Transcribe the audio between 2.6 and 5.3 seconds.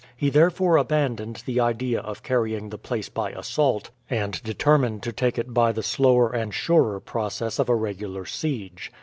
the place by assault, and determined to